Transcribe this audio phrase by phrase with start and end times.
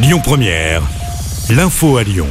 [0.00, 0.82] Lyon Première,
[1.50, 2.28] l'info à Lyon.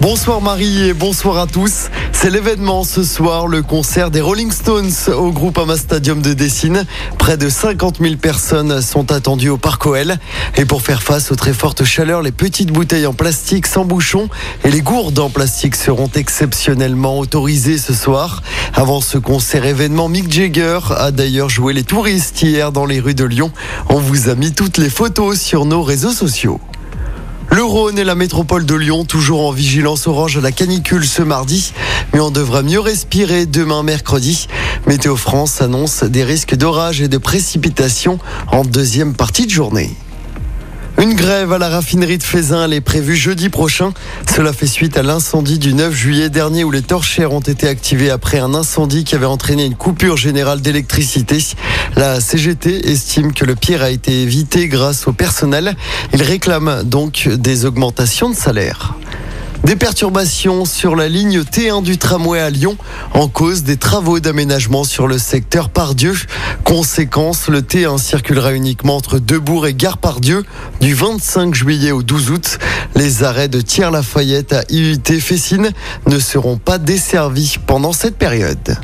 [0.00, 1.88] Bonsoir Marie et bonsoir à tous.
[2.10, 6.84] C'est l'événement ce soir, le concert des Rolling Stones au Groupama Stadium de Dessine.
[7.16, 10.16] Près de 50 000 personnes sont attendues au Parc OL.
[10.56, 14.28] Et pour faire face aux très fortes chaleurs, les petites bouteilles en plastique sans bouchon
[14.64, 18.42] et les gourdes en plastique seront exceptionnellement autorisées ce soir.
[18.74, 23.14] Avant ce concert événement, Mick Jagger a d'ailleurs joué les touristes hier dans les rues
[23.14, 23.52] de Lyon.
[23.90, 26.60] On vous a mis toutes les photos sur nos réseaux sociaux.
[27.50, 31.22] Le Rhône et la métropole de Lyon, toujours en vigilance orange à la canicule ce
[31.22, 31.72] mardi,
[32.12, 34.48] mais on devra mieux respirer demain mercredi.
[34.86, 38.18] Météo France annonce des risques d'orage et de précipitations
[38.50, 39.90] en deuxième partie de journée.
[40.98, 43.92] Une grève à la raffinerie de Fézin est prévue jeudi prochain.
[44.34, 48.08] Cela fait suite à l'incendie du 9 juillet dernier où les torchères ont été activées
[48.08, 51.38] après un incendie qui avait entraîné une coupure générale d'électricité.
[51.96, 55.74] La CGT estime que le pire a été évité grâce au personnel.
[56.12, 58.94] Il réclame donc des augmentations de salaire.
[59.64, 62.76] Des perturbations sur la ligne T1 du tramway à Lyon
[63.14, 66.14] en cause des travaux d'aménagement sur le secteur Pardieu.
[66.64, 70.44] Conséquence, le T1 circulera uniquement entre Debourg et Gare Pardieu
[70.82, 72.58] du 25 juillet au 12 août.
[72.94, 75.70] Les arrêts de Thiers-Lafayette à IUT Fessine
[76.06, 78.76] ne seront pas desservis pendant cette période.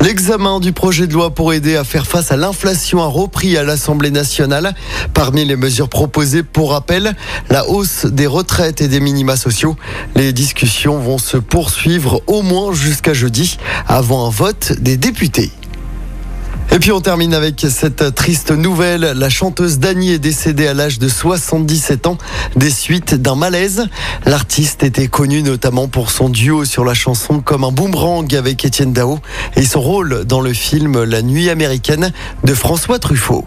[0.00, 3.64] L'examen du projet de loi pour aider à faire face à l'inflation a repris à
[3.64, 4.74] l'Assemblée nationale.
[5.14, 7.16] Parmi les mesures proposées, pour rappel,
[7.48, 9.76] la hausse des retraites et des minima sociaux.
[10.14, 13.58] Les discussions vont se poursuivre au moins jusqu'à jeudi,
[13.88, 15.50] avant un vote des députés.
[16.72, 19.00] Et puis on termine avec cette triste nouvelle.
[19.00, 22.18] La chanteuse Dani est décédée à l'âge de 77 ans
[22.54, 23.86] des suites d'un malaise.
[24.24, 28.92] L'artiste était connu notamment pour son duo sur la chanson Comme un boomerang avec Étienne
[28.92, 29.20] Dao
[29.54, 32.12] et son rôle dans le film La nuit américaine
[32.44, 33.46] de François Truffaut.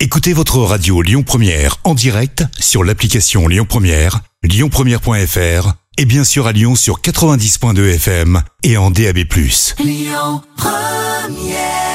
[0.00, 6.46] Écoutez votre radio Lyon Première en direct sur l'application Lyon Première, lyonpremière.fr et bien sûr
[6.46, 9.18] à Lyon sur 90.2 FM et en DAB+.
[9.80, 11.87] Lyon Première